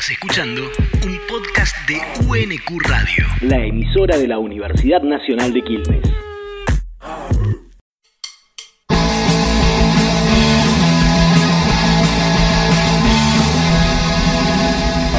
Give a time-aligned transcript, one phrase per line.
[0.00, 0.62] Estás escuchando
[1.04, 3.26] un podcast de UNQ Radio.
[3.42, 6.02] La emisora de la Universidad Nacional de Quilmes.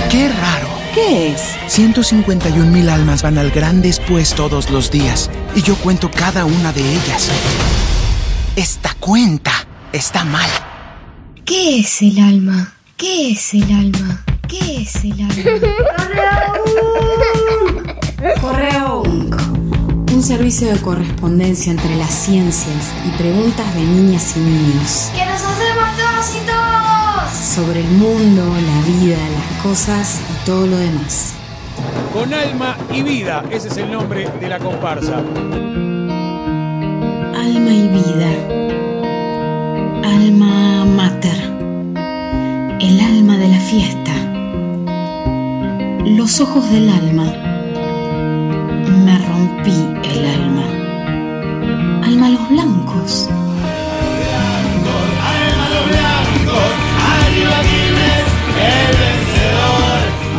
[0.09, 0.67] ¡Qué raro!
[0.95, 1.55] ¿Qué es?
[1.67, 6.73] 151 mil almas van al gran después todos los días y yo cuento cada una
[6.73, 7.29] de ellas.
[8.55, 9.51] Esta cuenta
[9.93, 10.49] está mal.
[11.45, 12.73] ¿Qué es el alma?
[12.97, 14.25] ¿Qué es el alma?
[14.51, 15.33] ¿Qué es el alma?
[18.41, 19.35] Correo UNC.
[20.13, 25.41] Un servicio de correspondencia entre las ciencias y preguntas de niñas y niños ¡Que nos
[25.41, 27.31] hacemos todos y todos!
[27.33, 31.33] sobre el mundo, la vida, las cosas y todo lo demás.
[32.13, 35.17] Con alma y vida, ese es el nombre de la comparsa.
[37.35, 38.31] Alma y vida.
[40.03, 41.39] Alma mater.
[42.81, 44.00] El alma de la fiesta.
[46.05, 47.25] Los ojos del alma.
[49.05, 49.71] Me rompí
[50.03, 50.63] el alma.
[52.03, 53.29] Alma a los blancos.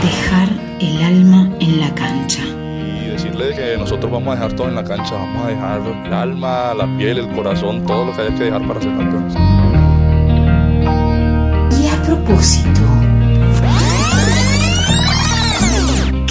[0.02, 0.48] Dejar
[0.80, 2.42] el alma en la cancha.
[2.42, 6.12] y decirle que nosotros vamos a dejar todo en la cancha, vamos a dejar el
[6.12, 9.34] alma, la piel, el corazón, todo lo que haya que dejar para ser campeones.
[11.80, 12.80] Y a propósito,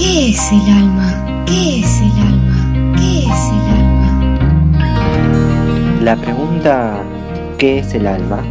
[0.04, 1.46] ¿Qué es el alma?
[1.46, 2.96] ¿Qué es el alma?
[2.98, 4.80] ¿Qué es el alma?
[6.02, 7.04] La pregunta
[7.60, 8.42] ¿qué es el alma?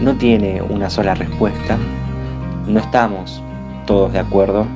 [0.00, 1.76] no tiene una sola respuesta.
[2.66, 3.42] No estamos
[3.84, 4.66] todos de acuerdo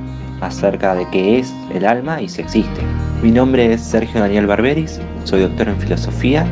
[0.43, 2.83] acerca de qué es el alma y si existe.
[3.23, 6.47] Mi nombre es Sergio Daniel Barberis, soy doctor en filosofía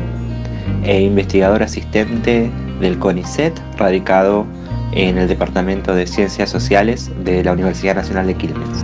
[0.83, 2.49] e investigador asistente
[2.81, 4.47] del CONICET, radicado
[4.93, 8.83] en el Departamento de Ciencias Sociales de la Universidad Nacional de Quilmes.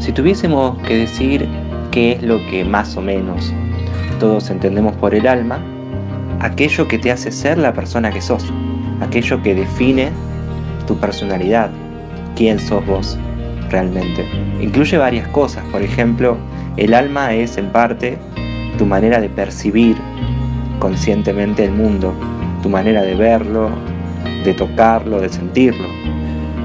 [0.00, 1.46] Si tuviésemos que decir
[1.90, 3.52] qué es lo que más o menos
[4.18, 5.58] todos entendemos por el alma,
[6.40, 8.50] aquello que te hace ser la persona que sos,
[9.02, 10.10] aquello que define
[10.86, 11.70] tu personalidad,
[12.34, 13.18] quién sos vos
[13.68, 14.24] realmente.
[14.58, 16.38] Incluye varias cosas, por ejemplo,
[16.78, 18.16] el alma es en parte
[18.78, 19.96] tu manera de percibir
[20.78, 22.14] conscientemente el mundo,
[22.62, 23.70] tu manera de verlo,
[24.44, 25.86] de tocarlo, de sentirlo.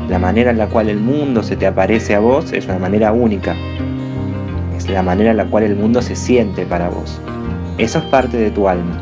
[0.10, 3.12] La manera en la cual el mundo se te aparece a vos es una manera
[3.12, 3.56] única.
[4.78, 7.20] Es la manera en la cual el mundo se siente para vos.
[7.80, 9.02] Eso es parte de tu alma.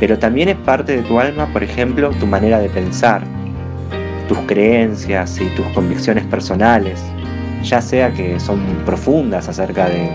[0.00, 3.22] Pero también es parte de tu alma, por ejemplo, tu manera de pensar,
[4.26, 7.00] tus creencias y tus convicciones personales,
[7.62, 10.10] ya sea que son profundas acerca de,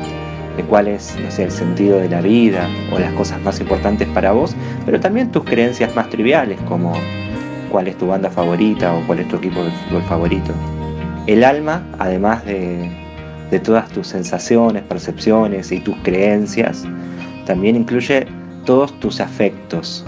[0.58, 4.08] de cuál es no sé, el sentido de la vida o las cosas más importantes
[4.10, 6.94] para vos, pero también tus creencias más triviales como
[7.78, 10.52] cuál es tu banda favorita o cuál es tu equipo de fútbol favorito.
[11.28, 12.90] El alma, además de,
[13.64, 16.86] todas tus sensaciones, percepciones y tus creencias,
[17.46, 18.26] también incluye
[18.66, 20.04] todos tus afectos,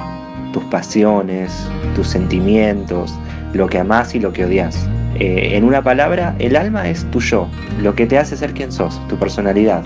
[0.51, 3.13] tus pasiones, tus sentimientos,
[3.53, 4.89] lo que amás y lo que odias.
[5.19, 7.47] Eh, en una palabra, el alma es tu yo,
[7.83, 9.83] lo que te hace ser quien sos, tu personalidad.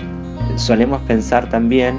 [0.56, 1.98] Solemos pensar también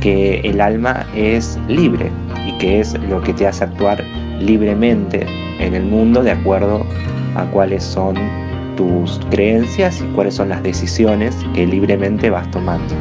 [0.00, 2.10] que el alma es libre
[2.46, 4.02] y que es lo que te hace actuar
[4.40, 5.26] libremente
[5.58, 6.84] en el mundo de acuerdo
[7.34, 8.16] a cuáles son
[8.76, 12.94] tus creencias y cuáles son las decisiones que libremente vas tomando.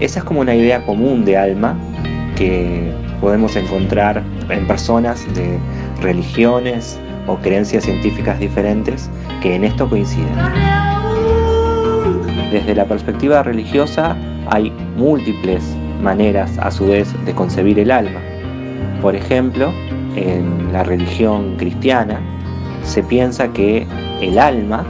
[0.00, 1.76] Esa es como una idea común de alma
[2.36, 5.58] que podemos encontrar en personas de
[6.00, 9.10] religiones o creencias científicas diferentes
[9.42, 10.34] que en esto coinciden.
[12.52, 14.16] Desde la perspectiva religiosa
[14.50, 15.62] hay múltiples
[16.02, 18.20] maneras a su vez de concebir el alma.
[19.02, 19.72] Por ejemplo,
[20.16, 22.20] en la religión cristiana
[22.82, 23.86] se piensa que
[24.20, 24.84] el alma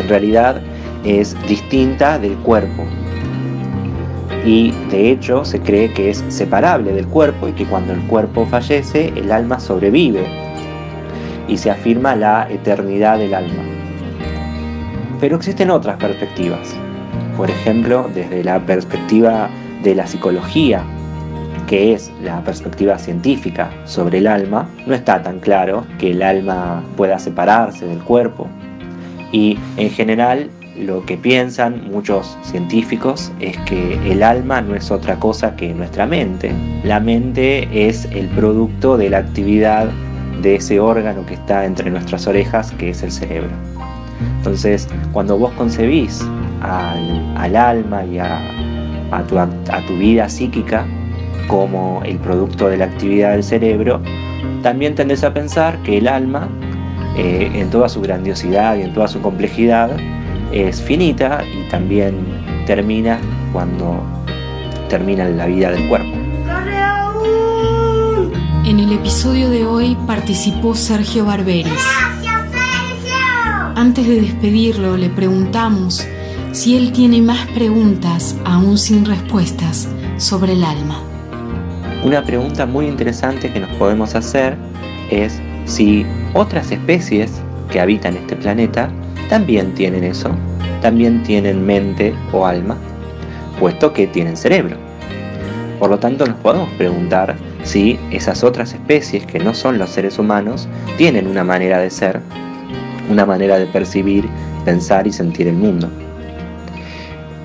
[0.00, 0.60] en realidad
[1.04, 2.84] es distinta del cuerpo
[4.44, 8.46] y de hecho se cree que es separable del cuerpo y que cuando el cuerpo
[8.46, 10.24] fallece el alma sobrevive
[11.48, 13.62] y se afirma la eternidad del alma.
[15.20, 16.74] Pero existen otras perspectivas,
[17.36, 19.50] por ejemplo desde la perspectiva
[19.82, 20.84] de la psicología,
[21.70, 26.82] que es la perspectiva científica sobre el alma, no está tan claro que el alma
[26.96, 28.48] pueda separarse del cuerpo.
[29.30, 35.14] Y en general lo que piensan muchos científicos es que el alma no es otra
[35.20, 36.50] cosa que nuestra mente.
[36.82, 39.90] La mente es el producto de la actividad
[40.42, 43.50] de ese órgano que está entre nuestras orejas, que es el cerebro.
[44.38, 46.20] Entonces, cuando vos concebís
[46.62, 49.22] al, al alma y a
[49.86, 50.84] tu vida psíquica
[51.48, 54.00] como el producto de la actividad del cerebro,
[54.62, 56.48] también tendés a pensar que el alma
[57.16, 59.90] eh, en toda su grandiosidad y en toda su complejidad,
[60.52, 62.14] es finita y también
[62.66, 63.20] termina
[63.52, 64.00] cuando
[64.88, 66.16] termina la vida del cuerpo.
[68.64, 71.84] En el episodio de hoy participó Sergio Barberis.
[73.74, 76.06] Antes de despedirlo le preguntamos
[76.52, 81.09] si él tiene más preguntas aún sin respuestas sobre el alma.
[82.02, 84.56] Una pregunta muy interesante que nos podemos hacer
[85.10, 88.88] es si otras especies que habitan este planeta
[89.28, 90.30] también tienen eso,
[90.80, 92.78] también tienen mente o alma,
[93.58, 94.78] puesto que tienen cerebro.
[95.78, 100.18] Por lo tanto, nos podemos preguntar si esas otras especies que no son los seres
[100.18, 102.20] humanos tienen una manera de ser,
[103.10, 104.26] una manera de percibir,
[104.64, 105.90] pensar y sentir el mundo.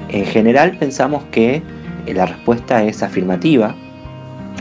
[0.08, 1.62] En general pensamos que
[2.08, 3.75] la respuesta es afirmativa,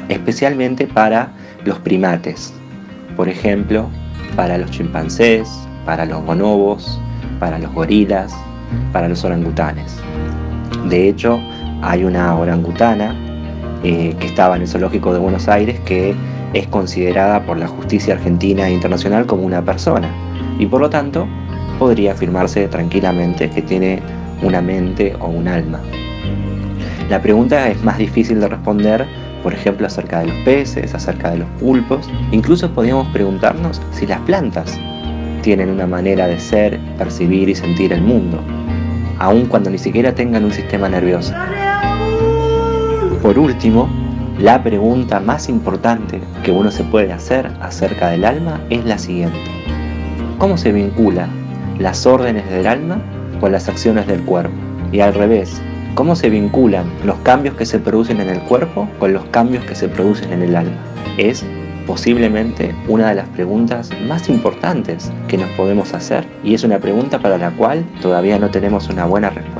[0.08, 1.32] especialmente para
[1.64, 2.52] los primates,
[3.16, 3.88] por ejemplo,
[4.36, 5.48] para los chimpancés,
[5.84, 7.00] para los bonobos,
[7.38, 8.34] para los gorilas,
[8.92, 9.96] para los orangutanes.
[10.88, 11.40] De hecho,
[11.82, 13.14] hay una orangutana
[13.82, 16.14] eh, que estaba en el zoológico de Buenos Aires que
[16.54, 20.08] es considerada por la justicia argentina e internacional como una persona
[20.58, 21.26] y por lo tanto
[21.78, 24.00] podría afirmarse tranquilamente que tiene
[24.42, 25.80] una mente o un alma.
[27.10, 29.06] La pregunta es más difícil de responder,
[29.44, 32.08] por ejemplo, acerca de los peces, acerca de los pulpos.
[32.32, 34.80] Incluso podríamos preguntarnos si las plantas
[35.42, 38.40] tienen una manera de ser, percibir y sentir el mundo,
[39.18, 41.34] aun cuando ni siquiera tengan un sistema nervioso.
[43.22, 43.86] Por último,
[44.38, 49.38] la pregunta más importante que uno se puede hacer acerca del alma es la siguiente.
[50.38, 51.28] ¿Cómo se vincula
[51.78, 52.98] las órdenes del alma
[53.40, 54.54] con las acciones del cuerpo?
[54.90, 55.60] Y al revés,
[55.94, 59.74] ¿cómo se vinculan los cambios que se producen en el cuerpo con los cambios que
[59.74, 60.76] se producen en el alma?
[61.16, 61.44] Es
[61.86, 67.18] posiblemente una de las preguntas más importantes que nos podemos hacer y es una pregunta
[67.18, 69.53] para la cual todavía no tenemos una buena respuesta